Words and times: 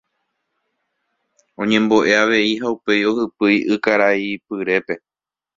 Oñembo'e 1.61 2.11
avei 2.23 2.51
ha 2.61 2.67
upéi 2.75 3.01
ohypýi 3.09 3.57
ykaraipyrépe. 3.75 4.93